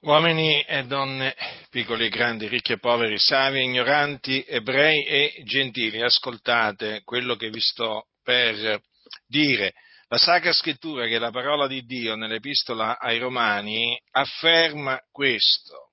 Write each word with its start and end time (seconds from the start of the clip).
Uomini 0.00 0.62
e 0.62 0.84
donne, 0.84 1.34
piccoli 1.70 2.06
e 2.06 2.08
grandi, 2.08 2.46
ricchi 2.46 2.70
e 2.70 2.78
poveri, 2.78 3.18
savi 3.18 3.58
e 3.58 3.62
ignoranti, 3.64 4.44
ebrei 4.46 5.04
e 5.04 5.42
gentili, 5.44 6.00
ascoltate 6.00 7.02
quello 7.02 7.34
che 7.34 7.50
vi 7.50 7.58
sto 7.60 8.06
per 8.22 8.80
dire. 9.26 9.72
La 10.06 10.16
Sacra 10.16 10.52
Scrittura, 10.52 11.06
che 11.06 11.16
è 11.16 11.18
la 11.18 11.32
parola 11.32 11.66
di 11.66 11.82
Dio 11.82 12.14
nell'Epistola 12.14 12.96
ai 12.96 13.18
Romani, 13.18 14.00
afferma 14.12 15.00
questo. 15.10 15.90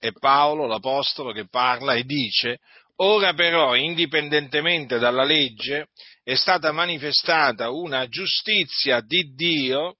È 0.00 0.10
Paolo, 0.10 0.66
l'Apostolo, 0.66 1.30
che 1.30 1.46
parla 1.48 1.94
e 1.94 2.02
dice, 2.02 2.58
ora 2.96 3.34
però, 3.34 3.76
indipendentemente 3.76 4.98
dalla 4.98 5.22
legge, 5.22 5.90
è 6.24 6.34
stata 6.34 6.72
manifestata 6.72 7.70
una 7.70 8.08
giustizia 8.08 9.00
di 9.00 9.32
Dio 9.32 9.98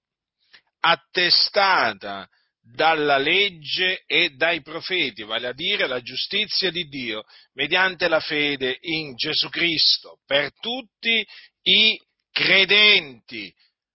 attestata 0.80 2.29
dalla 2.64 3.18
legge 3.18 4.04
e 4.06 4.30
dai 4.30 4.62
profeti, 4.62 5.22
vale 5.22 5.48
a 5.48 5.52
dire 5.52 5.86
la 5.86 6.00
giustizia 6.00 6.70
di 6.70 6.84
Dio, 6.88 7.24
mediante 7.52 8.09
la 8.09 8.20
fede 8.20 8.78
in 8.80 9.14
Gesù 9.14 9.48
Cristo, 9.50 10.20
per 10.27 10.50
tutti 10.60 11.27
i 11.62 12.00
credenti, 12.30 13.52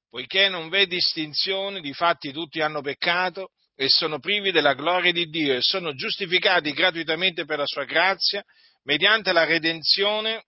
poiché 0.09 0.49
non 0.49 0.69
v'è 0.69 0.85
distinzione, 0.85 1.81
difatti 1.81 2.31
tutti 2.31 2.61
hanno 2.61 2.81
peccato 2.81 3.51
e 3.75 3.89
sono 3.89 4.19
privi 4.19 4.51
della 4.51 4.75
gloria 4.75 5.11
di 5.11 5.25
Dio 5.29 5.55
e 5.55 5.61
sono 5.61 5.93
giustificati 5.95 6.71
gratuitamente 6.71 7.45
per 7.45 7.57
la 7.57 7.65
sua 7.65 7.85
grazia, 7.85 8.43
mediante 8.83 9.31
la 9.31 9.45
redenzione 9.45 10.45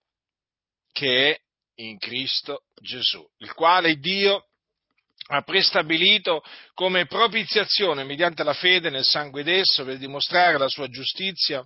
che 0.91 1.31
è 1.31 1.39
in 1.81 1.97
Cristo 1.97 2.65
Gesù, 2.81 3.27
il 3.37 3.53
quale 3.53 3.95
Dio 3.95 4.45
ha 5.33 5.41
prestabilito 5.43 6.43
come 6.73 7.05
propiziazione 7.05 8.03
mediante 8.03 8.43
la 8.43 8.53
fede 8.53 8.89
nel 8.89 9.05
sangue 9.05 9.43
d'esso 9.43 9.85
per 9.85 9.97
dimostrare 9.97 10.57
la 10.57 10.67
sua 10.67 10.89
giustizia, 10.89 11.63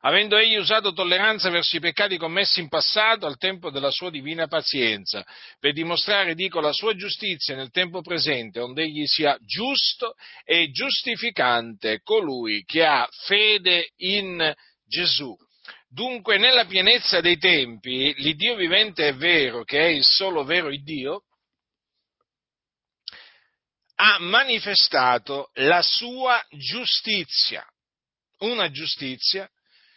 avendo 0.00 0.36
egli 0.36 0.56
usato 0.56 0.92
tolleranza 0.92 1.48
verso 1.48 1.76
i 1.76 1.80
peccati 1.80 2.18
commessi 2.18 2.60
in 2.60 2.68
passato 2.68 3.24
al 3.24 3.38
tempo 3.38 3.70
della 3.70 3.90
sua 3.90 4.10
divina 4.10 4.48
pazienza, 4.48 5.24
per 5.58 5.72
dimostrare, 5.72 6.34
dico, 6.34 6.60
la 6.60 6.72
sua 6.72 6.94
giustizia 6.94 7.56
nel 7.56 7.70
tempo 7.70 8.02
presente, 8.02 8.60
onde 8.60 8.82
egli 8.82 9.06
sia 9.06 9.38
giusto 9.40 10.14
e 10.44 10.70
giustificante 10.70 12.00
colui 12.02 12.64
che 12.64 12.84
ha 12.84 13.08
fede 13.26 13.92
in 13.96 14.52
Gesù. 14.86 15.34
Dunque, 15.88 16.36
nella 16.36 16.66
pienezza 16.66 17.20
dei 17.22 17.38
tempi, 17.38 18.14
l'Iddio 18.18 18.56
vivente 18.56 19.08
è 19.08 19.14
vero, 19.14 19.64
che 19.64 19.78
è 19.78 19.88
il 19.88 20.04
solo 20.04 20.44
vero 20.44 20.70
Dio, 20.70 21.14
ha 21.14 21.29
manifestato 24.20 25.50
la 25.54 25.82
sua 25.82 26.42
giustizia, 26.50 27.66
una 28.38 28.70
giustizia 28.70 29.48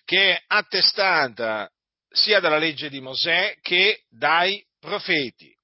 che 0.06 0.36
è 0.36 0.44
attestata 0.48 1.70
sia 2.10 2.40
dalla 2.40 2.58
legge 2.58 2.90
di 2.90 3.00
Mosè 3.00 3.58
che 3.62 4.04
dai 4.10 4.64
profeti. 4.80 5.56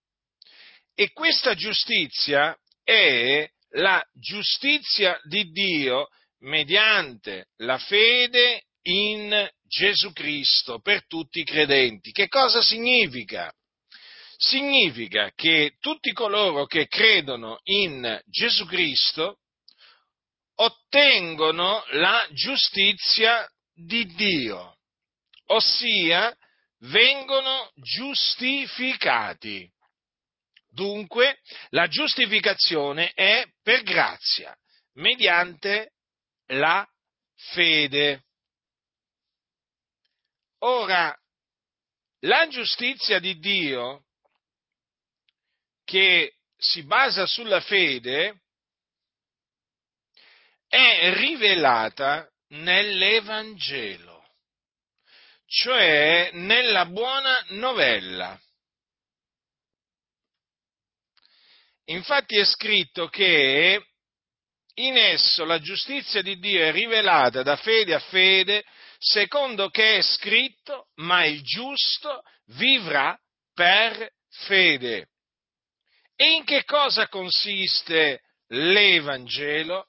E 0.96 1.12
questa 1.12 1.54
giustizia 1.54 2.58
è 2.84 3.50
la 3.74 4.04
giustizia 4.14 5.20
di 5.24 5.52
Dio 5.52 6.08
mediante 6.40 7.50
la 7.58 7.78
fede 7.78 8.64
in 8.84 9.50
Gesù 9.64 10.12
Cristo 10.14 10.80
per 10.80 11.06
tutti 11.06 11.40
i 11.40 11.46
credenti. 11.46 12.12
Che 12.12 12.28
cosa 12.28 12.62
significa? 12.62 13.54
Significa 14.40 15.32
che 15.36 15.76
tutti 15.80 16.14
coloro 16.14 16.66
che 16.66 16.88
credono 16.88 17.60
in 17.64 18.22
Gesù 18.26 18.66
Cristo 18.66 19.40
ottengono 20.56 21.84
la 21.92 22.26
giustizia 22.32 23.46
di 23.74 24.06
Dio, 24.06 24.78
ossia 25.48 26.34
vengono 26.80 27.70
giustificati. 27.76 29.70
Dunque, 30.70 31.40
la 31.72 31.88
giustificazione 31.88 33.12
è 33.12 33.46
per 33.62 33.84
grazia, 33.84 34.56
mediante 34.94 35.96
la 36.48 36.88
fede. 37.36 38.24
Ora, 40.60 41.14
la 42.20 42.48
giustizia 42.48 43.20
di 43.20 43.38
Dio 43.40 44.06
che 45.90 46.36
si 46.56 46.84
basa 46.84 47.26
sulla 47.26 47.62
fede 47.62 48.42
è 50.68 51.12
rivelata 51.16 52.30
nell'Evangelo, 52.50 54.24
cioè 55.48 56.30
nella 56.34 56.86
buona 56.86 57.44
novella. 57.50 58.40
Infatti 61.86 62.38
è 62.38 62.46
scritto 62.46 63.08
che 63.08 63.84
in 64.76 64.96
esso 64.96 65.44
la 65.44 65.60
giustizia 65.60 66.22
di 66.22 66.38
Dio 66.38 66.62
è 66.62 66.72
rivelata 66.72 67.42
da 67.42 67.56
fede 67.56 67.96
a 67.96 68.00
fede, 68.00 68.64
secondo 69.00 69.72
che 69.72 69.98
è 69.98 70.02
scritto, 70.04 70.90
ma 70.98 71.26
il 71.26 71.42
giusto 71.42 72.22
vivrà 72.46 73.20
per 73.56 74.08
fede. 74.30 75.08
E 76.22 76.34
in 76.34 76.44
che 76.44 76.66
cosa 76.66 77.08
consiste 77.08 78.24
l'Evangelo? 78.48 79.88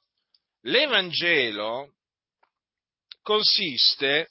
L'Evangelo 0.60 1.94
consiste 3.20 4.30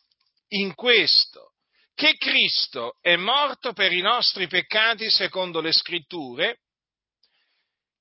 in 0.51 0.75
questo, 0.75 1.55
che 1.93 2.15
Cristo 2.15 2.95
è 3.01 3.17
morto 3.17 3.73
per 3.73 3.91
i 3.91 3.99
nostri 3.99 4.47
peccati 4.47 5.09
secondo 5.09 5.59
le 5.59 5.73
scritture, 5.73 6.61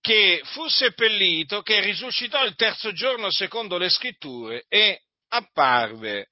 che 0.01 0.43
fu 0.45 0.69
seppellito, 0.69 1.63
che 1.63 1.81
risuscitò 1.81 2.45
il 2.45 2.55
terzo 2.55 2.93
giorno 2.93 3.33
secondo 3.33 3.79
le 3.79 3.89
scritture 3.89 4.65
e 4.69 5.07
apparve 5.27 6.29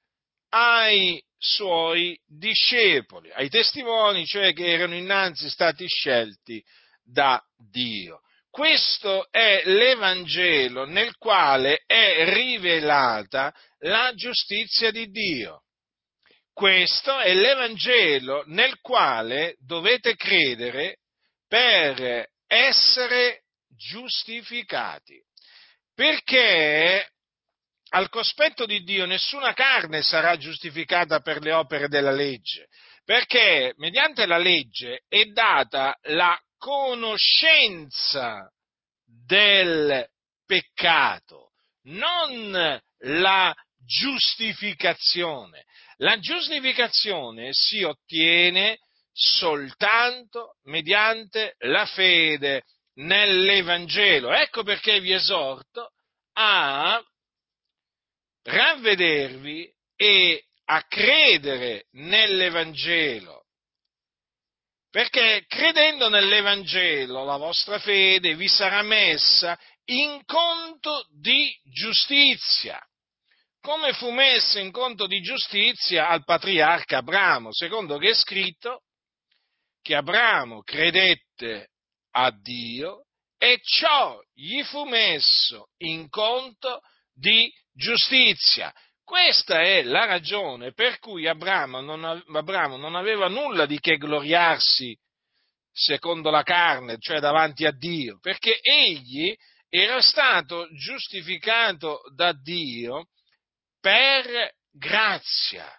ai 0.51 1.21
suoi 1.37 2.17
discepoli, 2.25 3.33
ai 3.33 3.49
testimoni, 3.49 4.25
cioè 4.25 4.53
che 4.53 4.67
erano 4.67 4.95
innanzi 4.95 5.51
stati 5.51 5.85
scelti 5.89 6.65
da 7.07 7.43
Dio. 7.71 8.21
Questo 8.51 9.31
è 9.31 9.63
l'Evangelo 9.67 10.87
nel 10.87 11.17
quale 11.17 11.83
è 11.87 12.33
rivelata 12.33 13.55
la 13.81 14.13
giustizia 14.15 14.91
di 14.91 15.11
Dio. 15.11 15.63
Questo 16.53 17.19
è 17.19 17.35
l'Evangelo 17.35 18.45
nel 18.47 18.81
quale 18.81 19.57
dovete 19.59 20.17
credere 20.17 21.01
per 21.47 22.31
essere 22.47 23.43
giustificati. 23.69 25.23
Perché 25.95 27.11
al 27.91 28.09
cospetto 28.09 28.65
di 28.65 28.83
Dio 28.83 29.05
nessuna 29.05 29.53
carne 29.53 30.03
sarà 30.03 30.37
giustificata 30.37 31.21
per 31.21 31.41
le 31.41 31.53
opere 31.53 31.89
della 31.89 32.11
legge, 32.11 32.69
perché 33.05 33.75
mediante 33.77 34.27
la 34.27 34.39
legge 34.39 35.05
è 35.09 35.25
data 35.27 35.97
la 36.05 36.39
conoscenza 36.59 38.51
del 39.05 40.07
peccato, 40.45 41.53
non 41.85 42.81
la 43.01 43.55
giustificazione. 43.85 45.65
La 45.99 46.19
giustificazione 46.19 47.51
si 47.53 47.83
ottiene 47.83 48.79
soltanto 49.13 50.57
mediante 50.65 51.55
la 51.61 51.87
fede 51.87 52.65
nell'Evangelo. 52.97 54.33
Ecco 54.33 54.63
perché 54.63 55.01
vi 55.01 55.13
esorto 55.13 55.93
a 56.35 57.03
ravvedervi 58.43 59.73
e 59.97 60.45
a 60.67 60.83
credere 60.83 61.87
nell'Evangelo 61.93 63.36
perché 64.97 65.45
credendo 65.47 66.09
nell'Evangelo 66.09 67.23
la 67.27 67.37
vostra 67.37 67.79
fede 67.79 68.35
vi 68.35 68.49
sarà 68.49 68.81
messa 68.81 69.55
in 69.91 70.25
conto 70.25 71.07
di 71.11 71.55
giustizia, 71.65 72.81
come 73.61 73.93
fu 73.93 74.11
messa 74.11 74.59
in 74.59 74.73
conto 74.73 75.07
di 75.07 75.21
giustizia 75.21 76.09
al 76.09 76.25
patriarca 76.25 76.97
Abramo, 76.97 77.53
secondo 77.53 77.99
che 77.99 78.09
è 78.09 78.15
scritto 78.15 78.85
che 79.83 79.95
Abramo 79.95 80.63
credette 80.63 81.73
a 82.13 82.31
Dio 82.31 83.05
e 83.37 83.61
ciò 83.63 84.19
gli 84.33 84.63
fu 84.63 84.85
messo 84.85 85.69
in 85.83 86.09
conto 86.09 86.81
di 87.13 87.53
giustizia. 87.71 88.73
Questa 89.07 89.63
è 89.63 89.85
la 89.85 90.05
ragione 90.05 90.73
per 90.73 90.99
cui 90.99 91.29
Abramo 91.29 91.81
non, 91.81 92.05
Abramo 92.05 92.77
non 92.77 92.97
aveva 92.97 93.29
nulla 93.29 93.65
di 93.65 93.79
che 93.79 93.99
gloriarsi 93.99 94.99
secondo 95.71 96.29
la 96.29 96.43
carne, 96.43 96.99
cioè 96.99 97.21
davanti 97.21 97.65
a 97.67 97.71
Dio, 97.71 98.19
perché 98.19 98.59
egli 98.61 99.33
era 99.69 100.01
stato 100.01 100.67
giustificato 100.73 102.01
da 102.17 102.33
Dio 102.33 103.07
per 103.81 104.55
grazia 104.73 105.73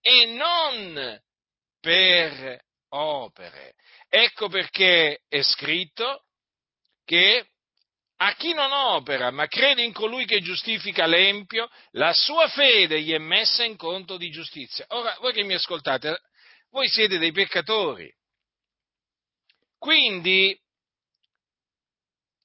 e 0.00 0.26
non 0.34 1.16
per 1.78 2.60
opere. 2.88 3.74
Ecco 4.08 4.48
perché 4.48 5.20
è 5.28 5.42
scritto 5.42 6.24
che 7.04 7.50
a 8.26 8.34
chi 8.36 8.54
non 8.54 8.72
opera, 8.72 9.30
ma 9.30 9.46
crede 9.46 9.82
in 9.82 9.92
colui 9.92 10.24
che 10.24 10.40
giustifica 10.40 11.04
l'empio, 11.04 11.68
la 11.92 12.14
sua 12.14 12.48
fede 12.48 13.02
gli 13.02 13.12
è 13.12 13.18
messa 13.18 13.64
in 13.64 13.76
conto 13.76 14.16
di 14.16 14.30
giustizia. 14.30 14.86
Ora, 14.88 15.14
voi 15.20 15.34
che 15.34 15.42
mi 15.42 15.52
ascoltate, 15.52 16.22
voi 16.70 16.88
siete 16.88 17.18
dei 17.18 17.32
peccatori. 17.32 18.10
Quindi 19.78 20.58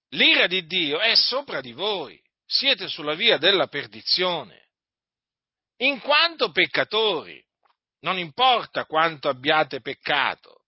l'ira 0.10 0.48
di 0.48 0.66
Dio 0.66 1.00
è 1.00 1.16
sopra 1.16 1.62
di 1.62 1.72
voi, 1.72 2.22
siete 2.46 2.90
sulla 2.90 3.16
via 3.16 3.38
della 3.38 3.68
perdizione, 3.68 4.72
in 5.78 6.00
quanto 6.02 6.52
peccatori. 6.52 7.42
Non 8.02 8.18
importa 8.18 8.86
quanto 8.86 9.30
abbiate 9.30 9.81
peccato, 9.81 10.59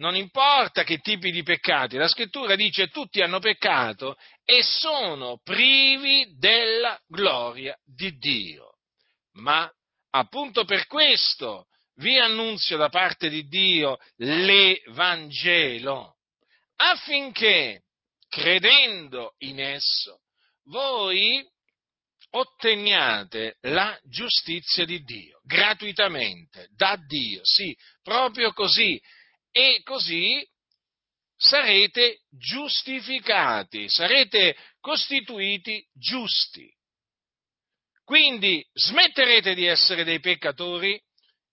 non 0.00 0.16
importa 0.16 0.82
che 0.82 0.98
tipi 0.98 1.30
di 1.30 1.42
peccati, 1.42 1.96
la 1.96 2.08
scrittura 2.08 2.56
dice 2.56 2.88
tutti 2.88 3.20
hanno 3.20 3.38
peccato 3.38 4.16
e 4.44 4.62
sono 4.62 5.40
privi 5.42 6.34
della 6.38 6.98
gloria 7.06 7.78
di 7.84 8.16
Dio. 8.16 8.78
Ma 9.34 9.70
appunto 10.10 10.64
per 10.64 10.86
questo 10.86 11.66
vi 11.96 12.18
annunzio 12.18 12.78
da 12.78 12.88
parte 12.88 13.28
di 13.28 13.46
Dio 13.46 13.98
l'Evangelo, 14.16 16.16
affinché, 16.76 17.82
credendo 18.26 19.34
in 19.40 19.60
esso, 19.60 20.20
voi 20.64 21.46
otteniate 22.30 23.58
la 23.62 23.98
giustizia 24.04 24.86
di 24.86 25.02
Dio, 25.02 25.40
gratuitamente, 25.44 26.68
da 26.74 26.96
Dio, 27.06 27.40
sì, 27.42 27.76
proprio 28.02 28.54
così, 28.54 28.98
e 29.50 29.80
così 29.82 30.46
sarete 31.36 32.20
giustificati, 32.30 33.88
sarete 33.88 34.56
costituiti 34.80 35.84
giusti. 35.92 36.70
Quindi 38.04 38.64
smetterete 38.72 39.54
di 39.54 39.66
essere 39.66 40.04
dei 40.04 40.20
peccatori 40.20 41.00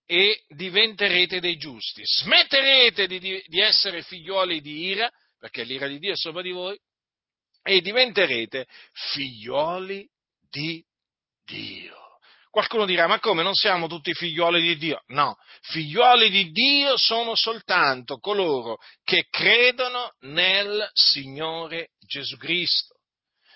e 0.05 0.43
diventerete 0.47 1.39
dei 1.39 1.57
giusti. 1.57 2.01
Smetterete 2.03 3.07
di, 3.07 3.19
di, 3.19 3.59
essere 3.59 4.01
figlioli 4.01 4.61
di 4.61 4.85
ira, 4.85 5.11
perché 5.37 5.63
l'ira 5.63 5.87
di 5.87 5.99
Dio 5.99 6.13
è 6.13 6.17
sopra 6.17 6.41
di 6.41 6.51
voi, 6.51 6.77
e 7.61 7.81
diventerete 7.81 8.65
figlioli 8.91 10.09
di 10.49 10.83
Dio. 11.45 12.06
Qualcuno 12.49 12.85
dirà, 12.85 13.07
ma 13.07 13.19
come 13.19 13.43
non 13.43 13.53
siamo 13.53 13.87
tutti 13.87 14.13
figlioli 14.13 14.61
di 14.61 14.77
Dio? 14.77 15.03
No, 15.07 15.35
figlioli 15.61 16.29
di 16.29 16.51
Dio 16.51 16.97
sono 16.97 17.35
soltanto 17.35 18.17
coloro 18.17 18.77
che 19.03 19.27
credono 19.29 20.13
nel 20.21 20.89
Signore 20.93 21.89
Gesù 21.99 22.37
Cristo. 22.37 22.95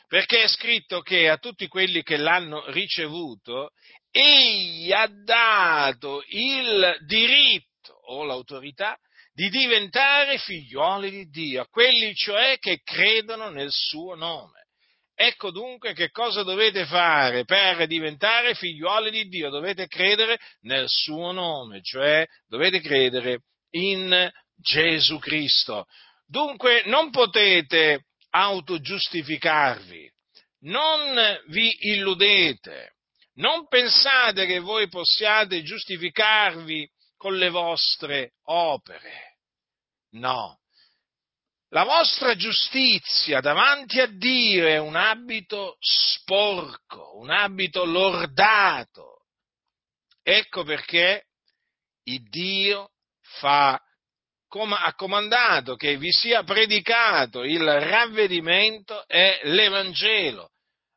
Perché 0.07 0.43
è 0.43 0.47
scritto 0.47 0.99
che 1.01 1.29
a 1.29 1.37
tutti 1.37 1.67
quelli 1.67 2.03
che 2.03 2.17
l'hanno 2.17 2.69
ricevuto, 2.71 3.69
egli 4.11 4.91
ha 4.91 5.07
dato 5.07 6.21
il 6.27 6.97
diritto 7.05 7.93
o 8.07 8.25
l'autorità 8.25 8.97
di 9.33 9.49
diventare 9.49 10.37
figlioli 10.37 11.09
di 11.09 11.29
Dio, 11.29 11.65
quelli 11.69 12.13
cioè 12.13 12.57
che 12.59 12.81
credono 12.83 13.49
nel 13.49 13.71
suo 13.71 14.15
nome. 14.15 14.60
Ecco 15.13 15.51
dunque 15.51 15.93
che 15.93 16.09
cosa 16.09 16.43
dovete 16.43 16.85
fare 16.85 17.45
per 17.45 17.85
diventare 17.85 18.55
figlioli 18.55 19.11
di 19.11 19.27
Dio, 19.27 19.49
dovete 19.49 19.87
credere 19.87 20.39
nel 20.61 20.85
suo 20.87 21.31
nome, 21.31 21.81
cioè 21.83 22.25
dovete 22.47 22.79
credere 22.79 23.43
in 23.71 24.29
Gesù 24.55 25.19
Cristo. 25.19 25.85
Dunque 26.25 26.83
non 26.85 27.11
potete 27.11 28.05
autogiustificarvi, 28.29 30.09
non 30.61 31.39
vi 31.47 31.75
illudete, 31.91 32.95
non 33.35 33.67
pensate 33.67 34.45
che 34.45 34.59
voi 34.59 34.87
possiate 34.87 35.63
giustificarvi 35.63 36.89
con 37.17 37.37
le 37.37 37.49
vostre 37.49 38.33
opere. 38.45 39.37
No. 40.11 40.60
La 41.73 41.85
vostra 41.85 42.35
giustizia 42.35 43.39
davanti 43.39 44.01
a 44.01 44.05
Dio 44.05 44.67
è 44.67 44.77
un 44.77 44.97
abito 44.97 45.77
sporco, 45.79 47.17
un 47.17 47.29
abito 47.29 47.85
lordato. 47.85 49.27
Ecco 50.21 50.65
perché 50.65 51.27
il 52.03 52.27
Dio 52.27 52.89
fa, 53.21 53.81
ha 54.49 54.93
comandato 54.95 55.77
che 55.77 55.95
vi 55.95 56.11
sia 56.11 56.43
predicato 56.43 57.45
il 57.45 57.63
ravvedimento 57.63 59.07
e 59.07 59.39
l'Evangelo, 59.43 60.51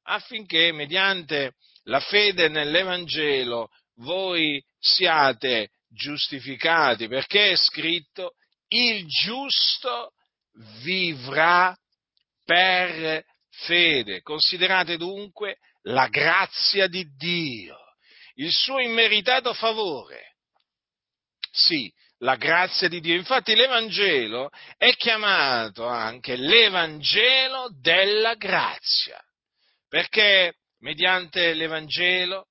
affinché 0.07 0.73
mediante 0.73 1.55
la 1.85 2.01
fede 2.01 2.49
nell'Evangelo 2.49 3.69
voi 3.99 4.61
siate 4.81 5.71
giustificati, 5.89 7.07
perché 7.07 7.53
è 7.53 7.57
scritto 7.57 8.33
il 8.67 9.07
giusto 9.07 10.14
vivrà 10.83 11.77
per 12.45 13.25
fede. 13.51 14.23
Considerate 14.23 14.97
dunque 14.97 15.59
la 15.83 16.09
grazia 16.09 16.87
di 16.87 17.05
Dio, 17.17 17.77
il 18.35 18.51
suo 18.51 18.79
immeritato 18.81 19.53
favore. 19.55 20.37
Sì, 21.51 21.93
la 22.19 22.37
grazia 22.37 22.89
di 22.89 23.01
Dio. 23.01 23.15
Infatti 23.15 23.55
l'Evangelo 23.55 24.51
è 24.77 24.95
chiamato 24.97 25.87
anche 25.87 26.37
l'Evangelo 26.37 27.69
della 27.81 28.35
grazia, 28.35 29.23
perché 29.89 30.55
mediante 30.79 31.53
l'Evangelo 31.55 32.49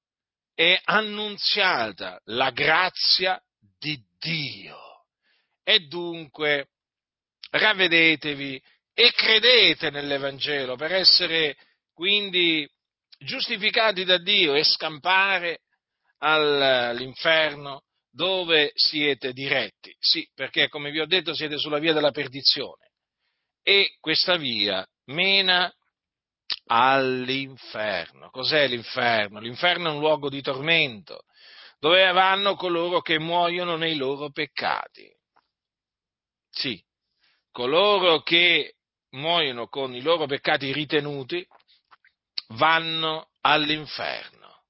è 0.53 0.79
annunziata 0.83 2.19
la 2.25 2.51
grazia 2.51 3.41
di 3.77 3.99
Dio. 4.19 4.77
E 5.63 5.79
dunque 5.87 6.67
ravvedetevi 7.53 8.61
e 8.93 9.11
credete 9.11 9.89
nell'Evangelo 9.91 10.75
per 10.75 10.93
essere 10.93 11.55
quindi 11.93 12.67
giustificati 13.19 14.03
da 14.03 14.17
Dio 14.17 14.55
e 14.55 14.63
scampare 14.63 15.59
all'inferno 16.17 17.83
dove 18.11 18.71
siete 18.75 19.33
diretti. 19.33 19.95
Sì, 19.99 20.27
perché 20.33 20.67
come 20.67 20.91
vi 20.91 20.99
ho 20.99 21.05
detto 21.05 21.33
siete 21.33 21.57
sulla 21.57 21.79
via 21.79 21.93
della 21.93 22.11
perdizione 22.11 22.91
e 23.61 23.97
questa 23.99 24.35
via 24.35 24.85
mena 25.05 25.71
all'inferno. 26.65 28.29
Cos'è 28.29 28.67
l'inferno? 28.67 29.39
L'inferno 29.39 29.89
è 29.89 29.93
un 29.93 29.99
luogo 29.99 30.29
di 30.29 30.41
tormento, 30.41 31.23
dove 31.79 32.11
vanno 32.11 32.55
coloro 32.55 33.01
che 33.01 33.19
muoiono 33.19 33.75
nei 33.75 33.95
loro 33.95 34.31
peccati. 34.31 35.07
Sì, 36.49 36.83
coloro 37.53 38.21
che 38.21 38.73
muoiono 39.11 39.67
con 39.67 39.95
i 39.95 40.01
loro 40.01 40.25
peccati 40.25 40.73
ritenuti 40.73 41.45
vanno 42.55 43.29
all'inferno. 43.41 44.63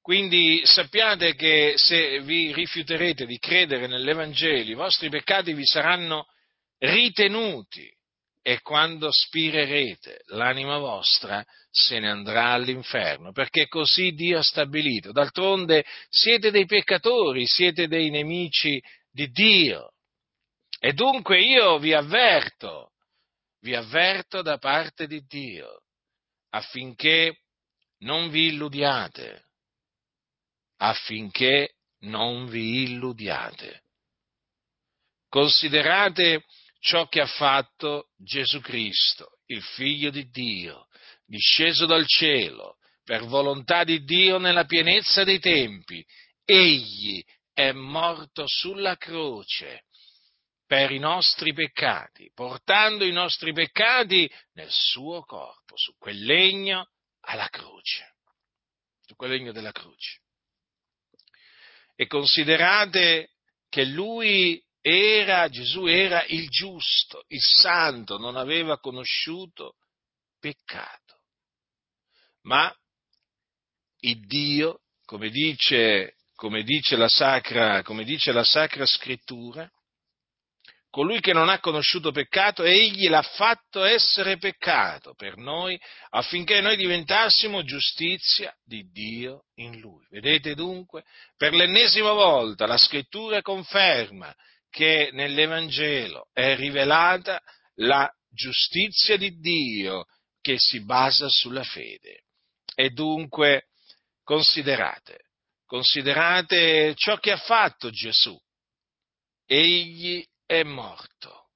Quindi 0.00 0.62
sappiate 0.64 1.34
che 1.34 1.74
se 1.76 2.20
vi 2.20 2.52
rifiuterete 2.52 3.26
di 3.26 3.38
credere 3.38 3.86
nell'Evangelo, 3.86 4.70
i 4.70 4.74
vostri 4.74 5.10
peccati 5.10 5.52
vi 5.52 5.66
saranno 5.66 6.26
ritenuti 6.78 7.88
e 8.42 8.60
quando 8.60 9.10
spirerete 9.12 10.22
l'anima 10.26 10.78
vostra 10.78 11.44
se 11.70 12.00
ne 12.00 12.10
andrà 12.10 12.50
all'inferno, 12.50 13.30
perché 13.32 13.68
così 13.68 14.12
Dio 14.12 14.38
ha 14.38 14.42
stabilito. 14.42 15.12
D'altronde 15.12 15.84
siete 16.08 16.50
dei 16.50 16.66
peccatori, 16.66 17.46
siete 17.46 17.86
dei 17.86 18.10
nemici 18.10 18.82
di 19.10 19.30
Dio. 19.30 19.91
E 20.84 20.94
dunque 20.94 21.40
io 21.40 21.78
vi 21.78 21.94
avverto, 21.94 22.90
vi 23.60 23.72
avverto 23.72 24.42
da 24.42 24.58
parte 24.58 25.06
di 25.06 25.24
Dio, 25.28 25.84
affinché 26.50 27.42
non 27.98 28.30
vi 28.30 28.48
illudiate, 28.48 29.44
affinché 30.78 31.76
non 32.00 32.48
vi 32.48 32.82
illudiate. 32.82 33.84
Considerate 35.28 36.46
ciò 36.80 37.06
che 37.06 37.20
ha 37.20 37.26
fatto 37.26 38.08
Gesù 38.16 38.60
Cristo, 38.60 39.38
il 39.46 39.62
Figlio 39.62 40.10
di 40.10 40.28
Dio, 40.30 40.88
disceso 41.24 41.86
dal 41.86 42.08
cielo, 42.08 42.78
per 43.04 43.26
volontà 43.26 43.84
di 43.84 44.02
Dio 44.02 44.38
nella 44.38 44.64
pienezza 44.64 45.22
dei 45.22 45.38
tempi. 45.38 46.04
Egli 46.44 47.22
è 47.52 47.70
morto 47.70 48.48
sulla 48.48 48.96
croce 48.96 49.84
per 50.72 50.90
i 50.90 50.98
nostri 50.98 51.52
peccati, 51.52 52.30
portando 52.32 53.04
i 53.04 53.12
nostri 53.12 53.52
peccati 53.52 54.26
nel 54.54 54.70
suo 54.70 55.20
corpo, 55.20 55.76
su 55.76 55.94
quel 55.98 56.24
legno 56.24 56.88
alla 57.24 57.50
croce, 57.50 58.14
su 59.04 59.14
quel 59.14 59.32
legno 59.32 59.52
della 59.52 59.70
croce. 59.70 60.20
E 61.94 62.06
considerate 62.06 63.32
che 63.68 63.84
lui 63.84 64.64
era, 64.80 65.46
Gesù 65.50 65.84
era 65.84 66.24
il 66.24 66.48
giusto, 66.48 67.24
il 67.28 67.42
santo, 67.42 68.16
non 68.16 68.36
aveva 68.36 68.78
conosciuto 68.78 69.74
peccato. 70.40 71.20
Ma 72.44 72.74
il 73.98 74.26
Dio, 74.26 74.80
come 75.04 75.28
dice, 75.28 76.14
come 76.34 76.62
dice, 76.62 76.96
la, 76.96 77.10
sacra, 77.10 77.82
come 77.82 78.04
dice 78.04 78.32
la 78.32 78.42
Sacra 78.42 78.86
Scrittura, 78.86 79.70
colui 80.92 81.20
che 81.20 81.32
non 81.32 81.48
ha 81.48 81.58
conosciuto 81.58 82.12
peccato, 82.12 82.64
egli 82.64 83.08
l'ha 83.08 83.22
fatto 83.22 83.82
essere 83.82 84.36
peccato 84.36 85.14
per 85.14 85.38
noi 85.38 85.80
affinché 86.10 86.60
noi 86.60 86.76
diventassimo 86.76 87.64
giustizia 87.64 88.54
di 88.62 88.86
Dio 88.90 89.44
in 89.54 89.80
lui. 89.80 90.04
Vedete 90.10 90.54
dunque, 90.54 91.04
per 91.34 91.54
l'ennesima 91.54 92.12
volta 92.12 92.66
la 92.66 92.76
scrittura 92.76 93.40
conferma 93.40 94.36
che 94.68 95.08
nell'Evangelo 95.14 96.28
è 96.30 96.54
rivelata 96.56 97.40
la 97.76 98.06
giustizia 98.28 99.16
di 99.16 99.38
Dio 99.38 100.04
che 100.42 100.56
si 100.58 100.84
basa 100.84 101.26
sulla 101.30 101.64
fede. 101.64 102.24
E 102.74 102.90
dunque 102.90 103.68
considerate, 104.22 105.30
considerate 105.64 106.92
ciò 106.96 107.16
che 107.16 107.32
ha 107.32 107.38
fatto 107.38 107.88
Gesù. 107.88 108.38
Egli 109.46 110.22
è 110.46 110.62
morto 110.62 111.48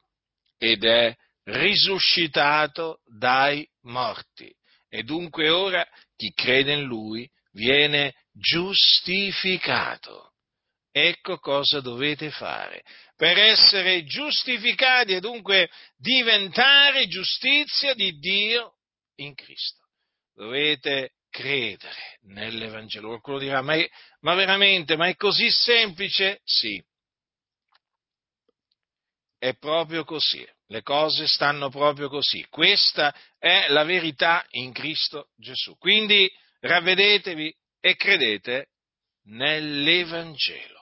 ed 0.59 0.85
è 0.85 1.14
risuscitato 1.45 3.00
dai 3.07 3.66
morti 3.83 4.52
e 4.88 5.02
dunque 5.02 5.50
ora 5.50 5.87
chi 6.16 6.33
crede 6.33 6.73
in 6.73 6.83
lui 6.83 7.28
viene 7.52 8.14
giustificato. 8.33 10.33
Ecco 10.90 11.38
cosa 11.38 11.81
dovete 11.81 12.31
fare 12.31 12.83
per 13.16 13.38
essere 13.38 14.05
giustificati 14.05 15.12
e 15.12 15.21
dunque 15.21 15.71
diventare 15.97 17.07
giustizia 17.07 17.95
di 17.95 18.19
Dio 18.19 18.75
in 19.16 19.35
Cristo. 19.35 19.85
Dovete 20.35 21.12
credere 21.31 22.19
nell'Evangelo. 22.23 23.09
Qualcuno 23.09 23.38
dirà, 23.38 23.61
ma, 23.61 23.75
è, 23.75 23.87
ma 24.21 24.35
veramente, 24.35 24.97
ma 24.97 25.09
è 25.09 25.16
così 25.16 25.50
semplice? 25.50 26.40
Sì, 26.45 26.83
è 29.38 29.55
proprio 29.55 30.05
così, 30.05 30.47
le 30.69 30.83
cose 30.83 31.26
stanno 31.26 31.69
proprio 31.69 32.09
così. 32.09 32.45
Questa 32.49 33.14
è 33.38 33.66
la 33.69 33.85
verità 33.85 34.45
in 34.50 34.73
Cristo 34.73 35.28
Gesù. 35.37 35.76
Quindi 35.78 36.31
ravvedetevi 36.61 37.55
e 37.81 37.97
credete 37.97 38.69
nell'Evangelo. 39.25 40.75